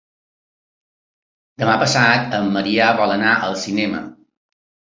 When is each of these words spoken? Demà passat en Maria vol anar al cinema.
Demà 1.65 1.75
passat 1.85 2.35
en 2.39 2.51
Maria 2.57 2.89
vol 3.03 3.17
anar 3.19 3.37
al 3.51 3.57
cinema. 3.69 4.05